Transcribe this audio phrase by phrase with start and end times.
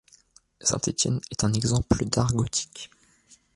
[0.61, 2.89] Saint-Étienne est un exemple d'art gothique.